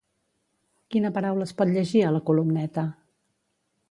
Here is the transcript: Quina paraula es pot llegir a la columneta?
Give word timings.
Quina 0.95 1.11
paraula 1.17 1.47
es 1.49 1.53
pot 1.59 1.73
llegir 1.75 2.03
a 2.07 2.13
la 2.17 2.23
columneta? 2.31 2.89